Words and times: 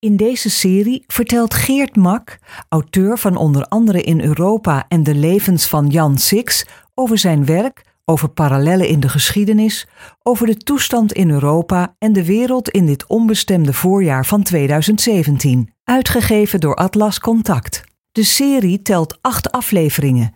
In 0.00 0.16
deze 0.16 0.50
serie 0.50 1.04
vertelt 1.06 1.54
Geert 1.54 1.96
Mak, 1.96 2.38
auteur 2.68 3.18
van 3.18 3.36
onder 3.36 3.64
andere 3.64 4.02
In 4.02 4.20
Europa 4.20 4.84
en 4.88 5.02
de 5.02 5.14
levens 5.14 5.66
van 5.66 5.86
Jan 5.86 6.18
Six, 6.18 6.66
over 6.94 7.18
zijn 7.18 7.44
werk, 7.44 7.84
over 8.04 8.28
parallellen 8.28 8.88
in 8.88 9.00
de 9.00 9.08
geschiedenis, 9.08 9.86
over 10.22 10.46
de 10.46 10.56
toestand 10.56 11.12
in 11.12 11.30
Europa 11.30 11.94
en 11.98 12.12
de 12.12 12.24
wereld 12.24 12.68
in 12.68 12.86
dit 12.86 13.06
onbestemde 13.06 13.72
voorjaar 13.72 14.26
van 14.26 14.42
2017, 14.42 15.72
uitgegeven 15.84 16.60
door 16.60 16.74
Atlas 16.74 17.18
Contact. 17.18 17.84
De 18.12 18.24
serie 18.24 18.82
telt 18.82 19.18
acht 19.20 19.52
afleveringen. 19.52 20.34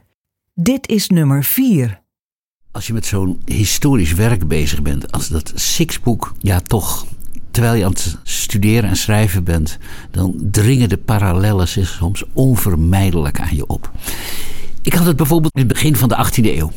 Dit 0.55 0.89
is 0.89 1.09
nummer 1.09 1.45
4. 1.45 2.03
Als 2.71 2.87
je 2.87 2.93
met 2.93 3.07
zo'n 3.07 3.43
historisch 3.45 4.13
werk 4.13 4.49
bezig 4.49 4.83
bent, 4.83 5.13
als 5.13 5.29
dat 5.29 5.53
Six-boek, 5.55 6.35
ja 6.39 6.61
toch 6.61 7.07
terwijl 7.55 7.75
je 7.75 7.85
aan 7.85 7.91
het 7.91 8.17
studeren 8.23 8.91
en 8.91 8.97
schrijven 8.97 9.45
bent, 9.45 9.79
dan 10.11 10.35
dringen 10.51 10.89
de 10.89 10.97
parallellen 10.97 11.69
zich 11.69 11.89
soms 11.89 12.25
onvermijdelijk 12.33 13.41
aan 13.41 13.57
je 13.57 13.67
op. 13.67 13.91
Ik 14.83 14.93
had 14.93 15.07
het 15.07 15.17
bijvoorbeeld 15.17 15.55
in 15.55 15.63
het 15.63 15.73
begin 15.73 15.97
van 15.97 16.09
de 16.09 16.27
18e 16.27 16.45
eeuw. 16.45 16.71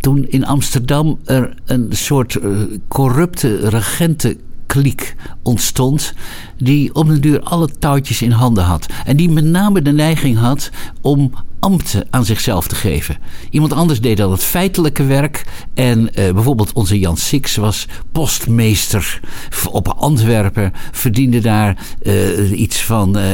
Toen 0.00 0.26
in 0.28 0.46
Amsterdam 0.46 1.18
er 1.24 1.54
een 1.64 1.88
soort 1.90 2.34
uh, 2.34 2.60
corrupte 2.88 3.68
regentenkliek 3.68 5.14
ontstond. 5.42 6.14
Die 6.56 6.94
op 6.94 7.08
den 7.08 7.20
duur 7.20 7.40
alle 7.40 7.68
touwtjes 7.78 8.22
in 8.22 8.30
handen 8.30 8.64
had. 8.64 8.86
En 9.04 9.16
die 9.16 9.30
met 9.30 9.44
name 9.44 9.82
de 9.82 9.92
neiging 9.92 10.38
had 10.38 10.70
om 11.00 11.32
ambten 11.60 12.06
aan 12.10 12.24
zichzelf 12.24 12.68
te 12.68 12.74
geven. 12.74 13.16
Iemand 13.50 13.72
anders 13.72 14.00
deed 14.00 14.16
dan 14.16 14.30
het 14.30 14.44
feitelijke 14.44 15.04
werk. 15.04 15.44
En 15.74 16.00
uh, 16.00 16.32
bijvoorbeeld 16.32 16.72
onze 16.72 16.98
Jan 16.98 17.16
Six 17.16 17.56
was 17.56 17.86
postmeester 18.12 19.20
op 19.70 19.88
Antwerpen. 19.88 20.72
Verdiende 20.92 21.40
daar 21.40 21.76
uh, 22.02 22.60
iets 22.60 22.82
van 22.82 23.18
uh, 23.18 23.32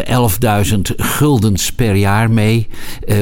11.000 0.73 0.81
guldens 0.97 1.73
per 1.73 1.95
jaar 1.95 2.31
mee. 2.31 2.69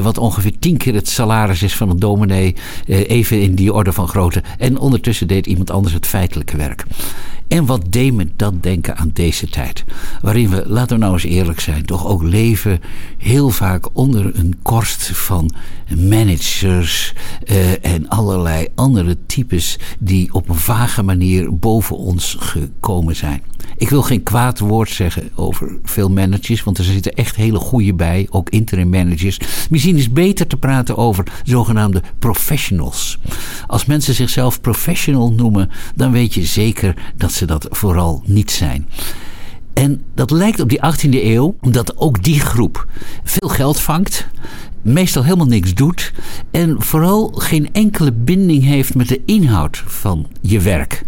wat 0.02 0.18
ongeveer 0.18 0.58
tien 0.58 0.76
keer 0.76 0.94
het 0.94 1.08
salaris 1.08 1.62
is 1.62 1.76
van 1.76 1.90
een 1.90 1.98
dominee. 1.98 2.54
even 2.86 3.42
in 3.42 3.54
die 3.54 3.72
orde 3.72 3.92
van 3.92 4.08
grootte. 4.08 4.42
En 4.58 4.78
ondertussen 4.78 5.28
deed 5.28 5.46
iemand 5.46 5.70
anders 5.70 5.94
het 5.94 6.06
feitelijke 6.06 6.56
werk. 6.56 6.84
En 7.48 7.66
wat 7.66 7.92
deed 7.92 8.10
dat 8.36 8.62
denken 8.62 8.96
aan 8.96 9.10
deze 9.12 9.48
tijd? 9.48 9.84
Waarin 10.20 10.50
we, 10.50 10.64
laten 10.66 10.96
we 10.96 11.02
nou 11.02 11.12
eens 11.12 11.24
eerlijk 11.24 11.60
zijn, 11.60 11.84
toch 11.84 12.06
ook 12.06 12.22
leven 12.22 12.80
heel 13.18 13.50
vaak 13.50 13.88
onder 13.92 14.38
een 14.38 14.58
korst 14.62 15.10
van 15.16 15.50
managers 15.96 17.14
uh, 17.46 17.84
en 17.84 18.08
allerlei 18.08 18.66
andere 18.74 19.16
types 19.26 19.78
die 19.98 20.34
op 20.34 20.48
een 20.48 20.54
vage 20.54 21.02
manier 21.02 21.58
boven 21.58 21.96
ons 21.96 22.36
gekomen 22.38 23.16
zijn. 23.16 23.42
Ik 23.76 23.88
wil 23.88 24.02
geen 24.02 24.22
kwaad 24.22 24.58
woord 24.58 24.90
zeggen 24.90 25.30
over 25.34 25.78
veel 25.84 26.10
managers, 26.10 26.62
want 26.62 26.78
er 26.78 26.84
zitten 26.84 27.12
echt 27.12 27.36
hele 27.36 27.58
goede 27.58 27.94
bij, 27.94 28.26
ook 28.30 28.50
interim 28.50 28.88
managers. 28.88 29.38
Misschien 29.70 29.96
is 29.96 30.12
beter 30.12 30.46
te 30.46 30.56
praten 30.56 30.96
over 30.96 31.24
zogenaamde 31.44 32.02
professionals. 32.18 33.18
Als 33.66 33.84
mensen 33.84 34.14
zichzelf 34.14 34.60
professional 34.60 35.32
noemen, 35.32 35.70
dan 35.94 36.12
weet 36.12 36.34
je 36.34 36.44
zeker 36.44 36.94
dat 37.16 37.31
ze 37.32 37.44
dat 37.44 37.66
vooral 37.70 38.22
niet 38.26 38.50
zijn. 38.50 38.88
En 39.72 40.02
dat 40.14 40.30
lijkt 40.30 40.60
op 40.60 40.68
die 40.68 40.80
18e 40.80 41.24
eeuw, 41.24 41.56
omdat 41.60 41.96
ook 41.96 42.22
die 42.22 42.40
groep 42.40 42.86
veel 43.24 43.48
geld 43.48 43.80
vangt, 43.80 44.26
meestal 44.82 45.24
helemaal 45.24 45.46
niks 45.46 45.74
doet 45.74 46.12
en 46.50 46.82
vooral 46.82 47.26
geen 47.28 47.72
enkele 47.72 48.12
binding 48.12 48.64
heeft 48.64 48.94
met 48.94 49.08
de 49.08 49.22
inhoud 49.24 49.82
van 49.86 50.26
je 50.40 50.60
werk 50.60 51.04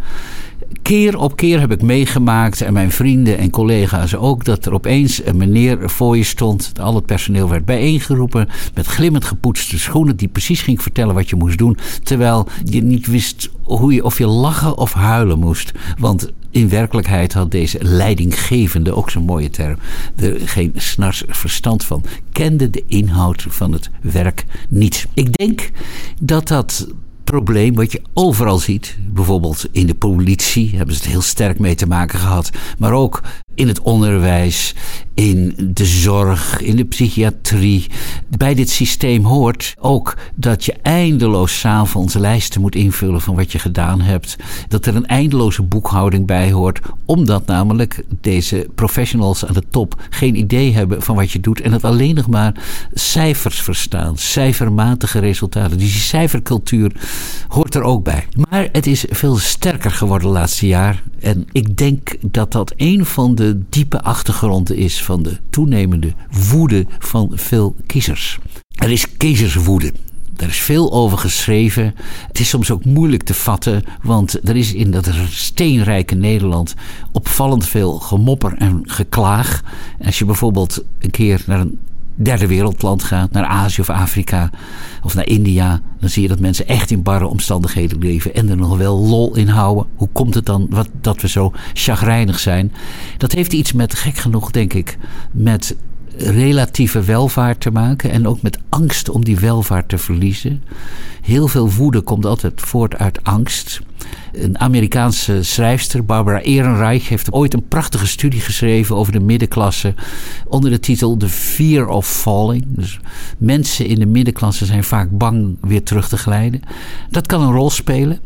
keer 0.82 1.18
op 1.18 1.36
keer 1.36 1.60
heb 1.60 1.72
ik 1.72 1.82
meegemaakt, 1.82 2.60
en 2.60 2.72
mijn 2.72 2.90
vrienden 2.90 3.38
en 3.38 3.50
collega's 3.50 4.14
ook, 4.14 4.44
dat 4.44 4.66
er 4.66 4.72
opeens 4.72 5.24
een 5.24 5.36
meneer 5.36 5.90
voor 5.90 6.16
je 6.16 6.24
stond. 6.24 6.72
Al 6.80 6.94
het 6.94 7.06
personeel 7.06 7.48
werd 7.48 7.64
bijeengeroepen 7.64 8.48
met 8.74 8.86
glimmend 8.86 9.24
gepoetste 9.24 9.78
schoenen, 9.78 10.16
die 10.16 10.28
precies 10.28 10.62
ging 10.62 10.82
vertellen 10.82 11.14
wat 11.14 11.28
je 11.30 11.36
moest 11.36 11.58
doen. 11.58 11.78
Terwijl 12.02 12.48
je 12.64 12.82
niet 12.82 13.06
wist 13.06 13.50
hoe 13.62 13.92
je, 13.92 14.04
of 14.04 14.18
je 14.18 14.26
lachen 14.26 14.78
of 14.78 14.92
huilen 14.92 15.38
moest. 15.38 15.72
Want 15.98 16.32
in 16.50 16.68
werkelijkheid 16.68 17.32
had 17.32 17.50
deze 17.50 17.78
leidinggevende, 17.80 18.94
ook 18.94 19.10
zo'n 19.10 19.24
mooie 19.24 19.50
term, 19.50 19.76
er 20.16 20.48
geen 20.48 20.72
snars 20.76 21.22
verstand 21.26 21.84
van. 21.84 22.04
Kende 22.32 22.70
de 22.70 22.84
inhoud 22.86 23.46
van 23.48 23.72
het 23.72 23.90
werk 24.00 24.44
niet. 24.68 25.06
Ik 25.14 25.36
denk 25.36 25.70
dat 26.20 26.48
dat 26.48 26.88
probleem 27.34 27.74
wat 27.74 27.92
je 27.92 28.02
overal 28.12 28.58
ziet. 28.58 28.96
Bijvoorbeeld 29.00 29.66
in 29.72 29.86
de 29.86 29.94
politie 29.94 30.76
hebben 30.76 30.94
ze 30.94 31.02
het 31.02 31.10
heel 31.10 31.22
sterk 31.22 31.58
mee 31.58 31.74
te 31.74 31.86
maken 31.86 32.18
gehad. 32.18 32.50
Maar 32.78 32.92
ook 32.92 33.22
in 33.54 33.68
het 33.68 33.80
onderwijs, 33.80 34.74
in 35.14 35.54
de 35.74 35.84
zorg, 35.84 36.60
in 36.60 36.76
de 36.76 36.84
psychiatrie. 36.84 37.86
Bij 38.38 38.54
dit 38.54 38.70
systeem 38.70 39.24
hoort 39.24 39.74
ook 39.78 40.16
dat 40.34 40.64
je 40.64 40.74
eindeloos 40.82 41.58
s'avonds 41.58 42.14
lijsten 42.14 42.60
moet 42.60 42.74
invullen 42.74 43.20
van 43.20 43.34
wat 43.34 43.52
je 43.52 43.58
gedaan 43.58 44.00
hebt. 44.00 44.36
Dat 44.68 44.86
er 44.86 44.96
een 44.96 45.06
eindeloze 45.06 45.62
boekhouding 45.62 46.26
bij 46.26 46.52
hoort, 46.52 46.80
omdat 47.04 47.46
namelijk 47.46 48.04
deze 48.20 48.68
professionals 48.74 49.46
aan 49.46 49.54
de 49.54 49.62
top 49.70 50.02
geen 50.10 50.36
idee 50.36 50.72
hebben 50.72 51.02
van 51.02 51.16
wat 51.16 51.30
je 51.30 51.40
doet 51.40 51.60
en 51.60 51.72
het 51.72 51.84
alleen 51.84 52.14
nog 52.14 52.28
maar 52.28 52.54
cijfers 52.92 53.62
verstaan, 53.62 54.18
cijfermatige 54.18 55.18
resultaten. 55.18 55.78
Dus 55.78 55.92
die 55.92 56.00
cijfercultuur 56.00 56.92
hoort 57.48 57.74
er 57.74 57.82
ook 57.82 58.04
bij. 58.04 58.26
Maar 58.48 58.68
het 58.72 58.86
is 58.86 59.04
veel 59.08 59.36
sterker 59.36 59.90
geworden 59.90 60.28
de 60.28 60.34
laatste 60.34 60.66
jaar. 60.66 61.02
En 61.20 61.46
ik 61.52 61.76
denk 61.76 62.16
dat 62.20 62.52
dat 62.52 62.72
een 62.76 63.04
van 63.04 63.34
de 63.34 63.43
diepe 63.68 64.02
achtergronden 64.02 64.76
is 64.76 65.02
van 65.02 65.22
de 65.22 65.38
toenemende 65.50 66.12
woede 66.50 66.86
van 66.98 67.30
veel 67.34 67.76
kiezers. 67.86 68.38
Er 68.74 68.90
is 68.90 69.16
kiezerswoede. 69.16 69.92
Er 70.36 70.48
is 70.48 70.58
veel 70.58 70.92
over 70.92 71.18
geschreven. 71.18 71.94
Het 72.26 72.40
is 72.40 72.48
soms 72.48 72.70
ook 72.70 72.84
moeilijk 72.84 73.22
te 73.22 73.34
vatten, 73.34 73.84
want 74.02 74.48
er 74.48 74.56
is 74.56 74.74
in 74.74 74.90
dat 74.90 75.10
steenrijke 75.30 76.14
Nederland 76.14 76.74
opvallend 77.12 77.66
veel 77.66 77.98
gemopper 77.98 78.54
en 78.58 78.80
geklaag. 78.82 79.62
Als 80.04 80.18
je 80.18 80.24
bijvoorbeeld 80.24 80.84
een 80.98 81.10
keer 81.10 81.42
naar 81.46 81.60
een 81.60 81.78
derde 82.14 82.46
wereldland 82.46 83.02
gaat, 83.02 83.30
naar 83.30 83.44
Azië 83.44 83.80
of 83.80 83.90
Afrika 83.90 84.50
of 85.02 85.14
naar 85.14 85.26
India, 85.26 85.80
dan 86.00 86.08
zie 86.08 86.22
je 86.22 86.28
dat 86.28 86.40
mensen 86.40 86.66
echt 86.66 86.90
in 86.90 87.02
barre 87.02 87.26
omstandigheden 87.26 87.98
leven 87.98 88.34
en 88.34 88.48
er 88.48 88.56
nog 88.56 88.76
wel 88.76 88.98
lol 88.98 89.36
in 89.36 89.48
houden. 89.48 89.86
Hoe 89.96 90.08
komt 90.12 90.34
het 90.34 90.46
dan 90.46 90.66
wat, 90.70 90.88
dat 91.00 91.20
we 91.20 91.28
zo 91.28 91.52
chagrijnig 91.72 92.38
zijn? 92.38 92.72
Dat 93.18 93.32
heeft 93.32 93.52
iets 93.52 93.72
met, 93.72 93.94
gek 93.94 94.16
genoeg 94.16 94.50
denk 94.50 94.72
ik, 94.72 94.98
met 95.30 95.76
relatieve 96.16 97.02
welvaart 97.02 97.60
te 97.60 97.70
maken 97.70 98.10
en 98.10 98.28
ook 98.28 98.42
met 98.42 98.58
angst 98.68 99.08
om 99.08 99.24
die 99.24 99.38
welvaart 99.38 99.88
te 99.88 99.98
verliezen. 99.98 100.62
Heel 101.22 101.48
veel 101.48 101.70
woede 101.70 102.00
komt 102.00 102.26
altijd 102.26 102.60
voort 102.60 102.96
uit 102.96 103.24
angst. 103.24 103.80
Een 104.32 104.58
Amerikaanse 104.58 105.42
schrijfster, 105.42 106.04
Barbara 106.04 106.40
Ehrenreich, 106.40 107.08
heeft 107.08 107.32
ooit 107.32 107.54
een 107.54 107.68
prachtige 107.68 108.06
studie 108.06 108.40
geschreven 108.40 108.96
over 108.96 109.12
de 109.12 109.20
middenklasse 109.20 109.94
onder 110.46 110.70
de 110.70 110.80
titel 110.80 111.16
The 111.16 111.28
Fear 111.28 111.88
of 111.88 112.06
Falling. 112.06 112.64
Dus 112.68 113.00
mensen 113.38 113.86
in 113.86 113.98
de 113.98 114.06
middenklasse 114.06 114.66
zijn 114.66 114.84
vaak 114.84 115.18
bang 115.18 115.56
weer 115.60 115.82
terug 115.82 116.08
te 116.08 116.16
glijden. 116.16 116.60
Dat 117.10 117.26
kan 117.26 117.42
een 117.42 117.52
rol 117.52 117.70
spelen. 117.70 118.20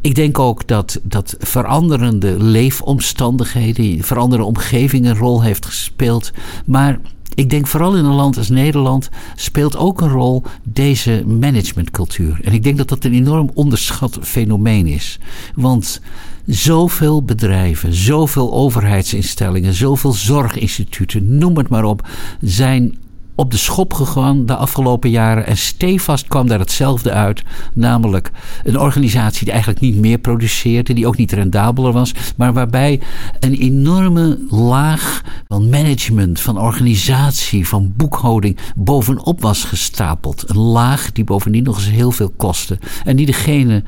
Ik 0.00 0.14
denk 0.14 0.38
ook 0.38 0.66
dat, 0.66 1.00
dat 1.02 1.36
veranderende 1.38 2.42
leefomstandigheden, 2.42 4.04
veranderende 4.04 4.48
omgeving 4.48 5.06
een 5.06 5.16
rol 5.16 5.42
heeft 5.42 5.66
gespeeld. 5.66 6.32
Maar 6.66 6.98
ik 7.34 7.50
denk 7.50 7.66
vooral 7.66 7.96
in 7.96 8.04
een 8.04 8.14
land 8.14 8.36
als 8.36 8.48
Nederland 8.48 9.08
speelt 9.34 9.76
ook 9.76 10.00
een 10.00 10.08
rol 10.08 10.42
deze 10.62 11.24
managementcultuur. 11.26 12.40
En 12.42 12.52
ik 12.52 12.62
denk 12.62 12.76
dat 12.76 12.88
dat 12.88 13.04
een 13.04 13.14
enorm 13.14 13.50
onderschat 13.54 14.18
fenomeen 14.22 14.86
is. 14.86 15.18
Want 15.54 16.00
zoveel 16.46 17.22
bedrijven, 17.22 17.94
zoveel 17.94 18.52
overheidsinstellingen, 18.52 19.74
zoveel 19.74 20.12
zorginstituten, 20.12 21.38
noem 21.38 21.56
het 21.56 21.68
maar 21.68 21.84
op, 21.84 22.08
zijn 22.40 22.96
op 23.34 23.50
de 23.50 23.56
schop 23.56 23.92
gegaan 23.92 24.46
de 24.46 24.56
afgelopen 24.56 25.10
jaren. 25.10 25.46
En 25.46 25.56
stevast 25.56 26.28
kwam 26.28 26.46
daar 26.46 26.58
hetzelfde 26.58 27.10
uit. 27.10 27.42
Namelijk 27.74 28.30
een 28.62 28.78
organisatie 28.78 29.44
die 29.44 29.52
eigenlijk 29.52 29.82
niet 29.82 29.96
meer 29.96 30.18
produceerde. 30.18 30.92
Die 30.92 31.06
ook 31.06 31.16
niet 31.16 31.32
rendabeler 31.32 31.92
was. 31.92 32.14
Maar 32.36 32.52
waarbij 32.52 33.00
een 33.40 33.54
enorme 33.54 34.38
laag 34.50 35.22
van 35.48 35.68
management, 35.68 36.40
van 36.40 36.58
organisatie, 36.58 37.68
van 37.68 37.92
boekhouding 37.96 38.58
bovenop 38.76 39.40
was 39.40 39.64
gestapeld. 39.64 40.44
Een 40.46 40.58
laag 40.58 41.12
die 41.12 41.24
bovendien 41.24 41.62
nog 41.62 41.76
eens 41.76 41.90
heel 41.90 42.12
veel 42.12 42.32
kostte. 42.36 42.78
En 43.04 43.16
die 43.16 43.26
degene 43.26 43.82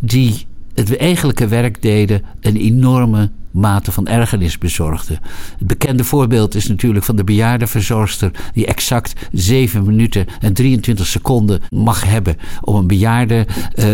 die 0.00 0.46
het 0.74 0.96
eigenlijke 0.96 1.48
werk 1.48 1.82
deden 1.82 2.22
een 2.40 2.56
enorme 2.56 3.30
mate 3.50 3.92
van 3.92 4.06
ergernis 4.06 4.58
bezorgde. 4.58 5.18
Het 5.58 5.66
bekende 5.66 6.04
voorbeeld 6.04 6.54
is 6.54 6.68
natuurlijk 6.68 7.04
van 7.04 7.16
de 7.16 7.24
bejaardenverzorgster 7.24 8.30
die 8.52 8.66
exact 8.66 9.28
7 9.32 9.84
minuten 9.84 10.26
en 10.40 10.52
23 10.52 11.06
seconden 11.06 11.60
mag 11.70 12.04
hebben 12.04 12.36
om 12.60 12.74
een 12.74 12.86
bejaarde 12.86 13.46
uh, 13.46 13.84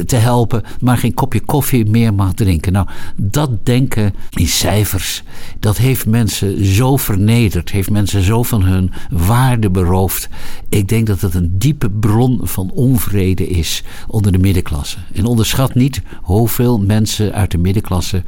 te 0.00 0.16
helpen, 0.16 0.62
maar 0.80 0.98
geen 0.98 1.14
kopje 1.14 1.40
koffie 1.40 1.86
meer 1.86 2.14
mag 2.14 2.34
drinken. 2.34 2.72
Nou, 2.72 2.86
dat 3.16 3.66
denken 3.66 4.14
in 4.30 4.48
cijfers, 4.48 5.22
dat 5.58 5.76
heeft 5.76 6.06
mensen 6.06 6.64
zo 6.64 6.96
vernederd, 6.96 7.70
heeft 7.70 7.90
mensen 7.90 8.22
zo 8.22 8.42
van 8.42 8.62
hun 8.62 8.92
waarde 9.10 9.70
beroofd. 9.70 10.28
Ik 10.68 10.88
denk 10.88 11.06
dat 11.06 11.20
het 11.20 11.34
een 11.34 11.58
diepe 11.58 11.90
bron 11.90 12.40
van 12.42 12.70
onvrede 12.70 13.48
is 13.48 13.82
onder 14.06 14.32
de 14.32 14.38
middenklasse. 14.38 14.98
En 15.14 15.24
onderschat 15.24 15.74
niet 15.74 16.02
hoeveel 16.22 16.78
mensen 16.78 17.32
uit 17.32 17.50
de 17.50 17.58
middenklasse 17.58 18.22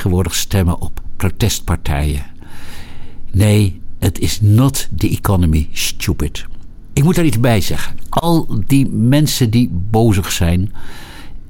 tegenwoordig 0.00 0.34
stemmen 0.34 0.80
op 0.80 1.00
protestpartijen. 1.16 2.22
Nee, 3.30 3.80
het 3.98 4.18
is 4.18 4.40
not 4.40 4.88
the 4.96 5.08
economy, 5.08 5.68
stupid. 5.72 6.46
Ik 6.92 7.04
moet 7.04 7.14
daar 7.14 7.24
iets 7.24 7.40
bij 7.40 7.60
zeggen. 7.60 7.96
Al 8.08 8.62
die 8.66 8.88
mensen 8.88 9.50
die 9.50 9.70
bozig 9.90 10.32
zijn, 10.32 10.72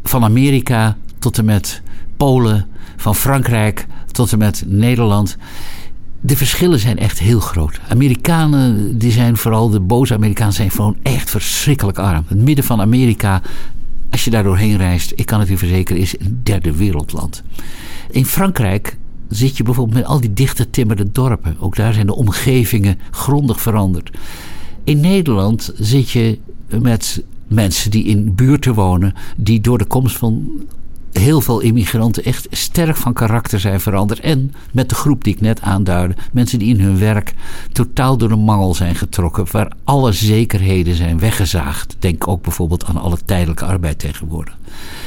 van 0.03 0.25
Amerika 0.25 0.97
tot 1.19 1.39
en 1.39 1.45
met 1.45 1.83
Polen, 2.17 2.67
van 2.97 3.15
Frankrijk 3.15 3.87
tot 4.13 4.33
en 4.33 4.39
met 4.39 4.65
Nederland. 4.67 5.37
De 6.21 6.37
verschillen 6.37 6.79
zijn 6.79 6.99
echt 6.99 7.19
heel 7.19 7.41
groot. 7.41 7.81
Amerikanen, 7.89 8.99
die 8.99 9.13
zijn 9.13 9.37
vooral 9.37 9.71
de 9.71 9.81
boze 9.81 10.15
Amerikanen, 10.15 10.53
zijn 10.53 10.71
gewoon 10.71 10.97
echt 11.03 11.31
verschrikkelijk 11.31 11.99
arm. 11.99 12.25
Het 12.27 12.39
midden 12.39 12.65
van 12.65 12.81
Amerika, 12.81 13.43
als 14.11 14.25
je 14.25 14.31
daar 14.31 14.43
doorheen 14.43 14.77
reist, 14.77 15.13
ik 15.15 15.27
kan 15.27 15.41
het 15.41 15.51
u 15.51 15.57
verzekeren, 15.57 16.03
is 16.03 16.19
een 16.19 16.41
derde 16.43 16.77
wereldland. 16.77 17.43
In 18.11 18.27
Frankrijk 18.27 18.97
zit 19.29 19.57
je 19.57 19.63
bijvoorbeeld 19.63 19.99
met 19.99 20.07
al 20.07 20.21
die 20.21 20.33
dichte 20.33 20.71
timmerde 20.71 21.13
dorpen. 21.13 21.57
Ook 21.59 21.77
daar 21.77 21.93
zijn 21.93 22.07
de 22.07 22.15
omgevingen 22.15 22.99
grondig 23.11 23.61
veranderd. 23.61 24.11
In 24.85 25.01
Nederland 25.01 25.73
zit 25.77 26.11
je 26.11 26.39
met 26.81 27.23
mensen 27.49 27.91
die 27.91 28.05
in 28.05 28.35
buurten 28.35 28.75
wonen, 28.75 29.15
die 29.37 29.61
door 29.61 29.79
de 29.79 29.85
komst 29.85 30.17
van 30.17 30.49
heel 31.13 31.41
veel 31.41 31.61
immigranten 31.61 32.25
echt 32.25 32.47
sterk 32.51 32.97
van 32.97 33.13
karakter 33.13 33.61
zijn 33.61 33.81
veranderd. 33.81 34.21
En 34.21 34.55
met 34.73 34.89
de 34.89 34.95
groep 34.95 35.25
die 35.25 35.35
ik 35.35 35.41
net 35.41 35.61
aanduidde, 35.61 36.17
mensen 36.33 36.59
die 36.59 36.75
in 36.75 36.81
hun 36.81 36.99
werk 36.99 37.35
totaal 37.73 38.17
door 38.17 38.29
de 38.29 38.37
mangel 38.37 38.75
zijn 38.75 38.95
getrokken, 38.95 39.47
waar 39.51 39.73
alle 39.85 40.13
zekerheden 40.13 40.95
zijn 40.95 41.19
weggezaagd. 41.19 41.97
Denk 41.99 42.29
ook 42.29 42.43
bijvoorbeeld 42.43 42.85
aan 42.85 42.97
alle 42.97 43.19
tijdelijke 43.25 43.65
arbeid 43.65 43.99
tegenwoordig. 43.99 44.59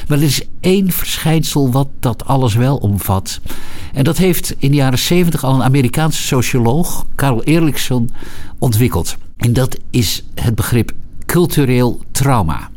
Maar 0.08 0.18
er 0.18 0.24
is 0.24 0.46
één 0.60 0.90
verschijnsel 0.90 1.70
wat 1.70 1.88
dat 2.00 2.26
alles 2.26 2.54
wel 2.54 2.76
omvat. 2.76 3.40
En 3.92 4.04
dat 4.04 4.16
heeft 4.16 4.54
in 4.58 4.70
de 4.70 4.76
jaren 4.76 4.98
70 4.98 5.44
al 5.44 5.54
een 5.54 5.62
Amerikaanse 5.62 6.22
socioloog, 6.22 7.06
Karl 7.14 7.44
Erlichson, 7.44 8.10
ontwikkeld. 8.58 9.16
En 9.36 9.52
dat 9.52 9.78
is 9.90 10.24
het 10.34 10.54
begrip 10.54 10.92
cultureel 11.26 12.00
trauma. 12.10 12.70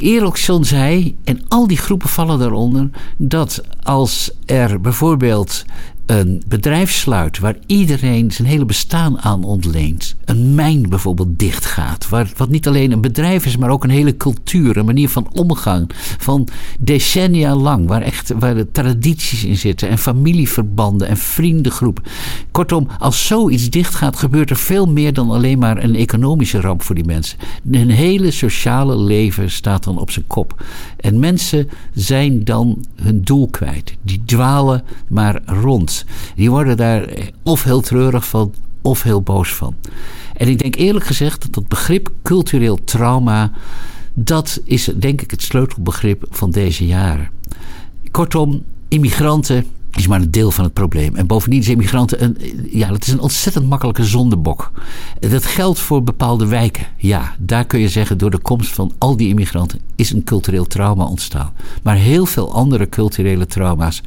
Erikson 0.00 0.64
zei, 0.64 1.16
en 1.24 1.40
al 1.48 1.66
die 1.66 1.76
groepen 1.76 2.08
vallen 2.08 2.38
daaronder, 2.38 2.90
dat 3.16 3.62
als 3.82 4.30
er 4.44 4.80
bijvoorbeeld 4.80 5.64
een 6.06 6.42
bedrijf 6.48 6.92
sluit 6.92 7.38
waar 7.38 7.56
iedereen 7.66 8.30
zijn 8.32 8.48
hele 8.48 8.64
bestaan 8.64 9.20
aan 9.20 9.44
ontleent. 9.44 10.16
Een 10.24 10.54
mijn 10.54 10.88
bijvoorbeeld 10.88 11.38
dichtgaat. 11.38 12.08
Wat 12.36 12.48
niet 12.48 12.66
alleen 12.66 12.92
een 12.92 13.00
bedrijf 13.00 13.46
is, 13.46 13.56
maar 13.56 13.70
ook 13.70 13.84
een 13.84 13.90
hele 13.90 14.16
cultuur, 14.16 14.76
een 14.76 14.84
manier 14.84 15.08
van 15.08 15.28
omgang. 15.32 15.90
Van 16.18 16.48
decennia 16.78 17.54
lang, 17.54 17.86
waar 17.86 18.02
echt 18.02 18.32
waar 18.38 18.54
de 18.54 18.70
tradities 18.72 19.44
in 19.44 19.56
zitten. 19.56 19.88
En 19.88 19.98
familieverbanden 19.98 21.08
en 21.08 21.16
vriendengroepen. 21.16 22.02
Kortom, 22.50 22.88
als 22.98 23.26
zoiets 23.26 23.70
dichtgaat, 23.70 24.16
gebeurt 24.16 24.50
er 24.50 24.56
veel 24.56 24.86
meer 24.86 25.12
dan 25.12 25.30
alleen 25.30 25.58
maar 25.58 25.84
een 25.84 25.94
economische 25.94 26.60
ramp 26.60 26.82
voor 26.82 26.94
die 26.94 27.04
mensen. 27.04 27.38
Hun 27.70 27.90
hele 27.90 28.30
sociale 28.30 28.96
leven 28.96 29.50
staat 29.50 29.84
dan 29.84 29.98
op 29.98 30.10
zijn 30.10 30.26
kop. 30.26 30.64
En 31.00 31.18
mensen 31.18 31.68
zijn 31.94 32.44
dan 32.44 32.84
hun 32.94 33.22
doel 33.22 33.48
kwijt. 33.50 33.96
Die 34.02 34.22
dwalen 34.24 34.84
maar 35.08 35.40
rond. 35.44 35.95
Die 36.34 36.50
worden 36.50 36.76
daar 36.76 37.08
of 37.42 37.62
heel 37.62 37.80
treurig 37.80 38.28
van 38.28 38.54
of 38.82 39.02
heel 39.02 39.22
boos 39.22 39.54
van. 39.54 39.74
En 40.36 40.48
ik 40.48 40.58
denk 40.58 40.76
eerlijk 40.76 41.04
gezegd 41.04 41.42
dat 41.42 41.52
dat 41.52 41.68
begrip 41.68 42.10
cultureel 42.22 42.84
trauma. 42.84 43.52
dat 44.14 44.60
is 44.64 44.90
denk 44.96 45.20
ik 45.20 45.30
het 45.30 45.42
sleutelbegrip 45.42 46.26
van 46.30 46.50
deze 46.50 46.86
jaren. 46.86 47.28
Kortom, 48.10 48.62
immigranten 48.88 49.66
is 49.96 50.06
maar 50.06 50.20
een 50.20 50.30
deel 50.30 50.50
van 50.50 50.64
het 50.64 50.72
probleem. 50.72 51.14
En 51.14 51.26
bovendien 51.26 51.60
is 51.60 51.68
immigranten 51.68 52.22
een, 52.22 52.38
ja, 52.70 52.88
dat 52.88 53.06
is 53.06 53.12
een 53.12 53.20
ontzettend 53.20 53.68
makkelijke 53.68 54.04
zondebok. 54.04 54.70
Dat 55.18 55.44
geldt 55.44 55.78
voor 55.78 56.02
bepaalde 56.02 56.46
wijken. 56.46 56.86
Ja, 56.96 57.34
daar 57.38 57.64
kun 57.64 57.80
je 57.80 57.88
zeggen, 57.88 58.18
door 58.18 58.30
de 58.30 58.38
komst 58.38 58.72
van 58.72 58.92
al 58.98 59.16
die 59.16 59.28
immigranten 59.28 59.80
is 59.94 60.12
een 60.12 60.24
cultureel 60.24 60.66
trauma 60.66 61.04
ontstaan. 61.04 61.52
Maar 61.82 61.96
heel 61.96 62.26
veel 62.26 62.52
andere 62.52 62.88
culturele 62.88 63.46
trauma's 63.46 64.02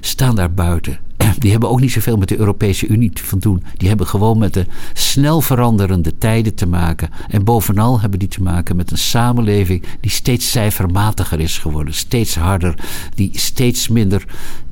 staan 0.00 0.34
daar 0.34 0.52
buiten. 0.52 0.98
Die 1.38 1.50
hebben 1.50 1.70
ook 1.70 1.80
niet 1.80 1.92
zoveel 1.92 2.16
met 2.16 2.28
de 2.28 2.38
Europese 2.38 2.86
Unie 2.86 3.10
te 3.10 3.38
doen. 3.38 3.64
Die 3.76 3.88
hebben 3.88 4.06
gewoon 4.06 4.38
met 4.38 4.54
de 4.54 4.66
snel 4.92 5.40
veranderende 5.40 6.18
tijden 6.18 6.54
te 6.54 6.66
maken. 6.66 7.10
En 7.28 7.44
bovenal 7.44 8.00
hebben 8.00 8.18
die 8.18 8.28
te 8.28 8.42
maken 8.42 8.76
met 8.76 8.90
een 8.90 8.98
samenleving 8.98 9.84
die 10.00 10.10
steeds 10.10 10.50
cijfermatiger 10.50 11.40
is 11.40 11.58
geworden. 11.58 11.94
Steeds 11.94 12.34
harder, 12.34 12.74
die 13.14 13.30
steeds 13.32 13.88
minder 13.88 14.24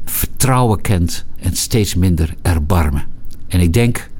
vertrouwen 0.04 0.80
kent 0.80 1.24
en 1.40 1.56
steeds 1.56 1.94
minder 1.94 2.34
erbarmen. 2.42 3.04
En 3.48 3.60
ik 3.60 3.72
denk, 3.72 4.10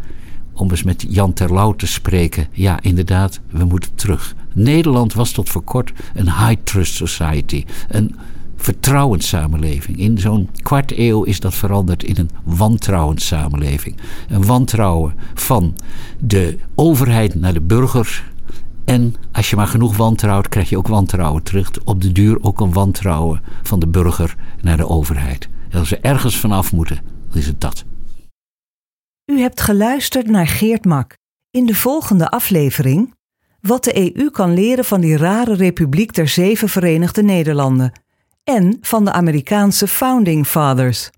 om 0.53 0.71
eens 0.71 0.83
met 0.83 1.05
Jan 1.09 1.33
Terlouw 1.33 1.73
te 1.73 1.87
spreken, 1.87 2.47
ja, 2.53 2.79
inderdaad, 2.83 3.41
we 3.51 3.65
moeten 3.65 3.95
terug. 3.95 4.35
Nederland 4.55 5.15
was 5.15 5.33
tot 5.33 5.49
voor 5.49 5.63
kort 5.63 5.93
een 6.15 6.33
high 6.33 6.63
trust 6.65 6.95
society. 6.95 7.65
Een 7.89 8.17
vertrouwenssamenleving. 8.59 9.99
In 9.99 10.19
zo'n 10.19 10.49
kwart 10.63 10.99
eeuw 10.99 11.23
is 11.23 11.41
dat 11.41 11.55
veranderd 11.55 12.03
in 12.03 12.17
een 12.19 12.31
wantrouwenssamenleving. 12.45 13.97
Een 14.29 14.47
wantrouwen 14.47 15.15
van 15.35 15.77
de 16.19 16.59
overheid 16.75 17.35
naar 17.35 17.53
de 17.53 17.61
burger. 17.61 18.33
En 18.85 19.15
als 19.33 19.51
je 19.51 19.57
maar 19.57 19.67
genoeg 19.67 19.97
wantrouwt, 19.97 20.49
krijg 20.49 20.69
je 20.69 20.79
ook 20.79 20.89
wantrouwen 20.89 21.43
terug. 21.43 21.71
Op 21.85 22.03
de 22.03 22.13
duur 22.13 22.43
ook 22.43 22.61
een 22.61 22.73
wantrouwen 22.73 23.43
van 23.63 23.81
de 23.81 23.87
burger 23.87 24.37
naar 24.61 24.77
de 24.77 24.89
overheid. 24.89 25.49
En 25.69 25.79
als 25.79 25.89
we 25.89 25.99
ergens 25.99 26.37
vanaf 26.37 26.73
moeten, 26.73 27.01
dan 27.29 27.39
is 27.39 27.47
het 27.47 27.61
dat. 27.61 27.85
U 29.27 29.41
hebt 29.41 29.61
geluisterd 29.61 30.27
naar 30.27 30.47
Geert 30.47 30.85
Mak. 30.85 31.17
In 31.51 31.67
de 31.67 31.75
volgende 31.75 32.29
aflevering 32.29 33.15
wat 33.61 33.85
de 33.85 34.17
EU 34.17 34.31
kan 34.31 34.55
leren 34.55 34.85
van 34.85 35.01
die 35.01 35.17
rare 35.17 35.55
Republiek 35.55 36.15
der 36.15 36.29
Zeven 36.29 36.69
Verenigde 36.69 37.23
Nederlanden 37.23 37.93
en 38.49 38.79
van 38.81 39.05
de 39.05 39.12
Amerikaanse 39.12 39.89
Founding 39.89 40.47
Fathers. 40.47 41.11